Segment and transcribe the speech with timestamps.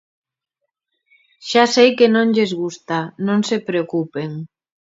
[1.49, 4.31] Xa sei que non lles gusta, non se preocupen.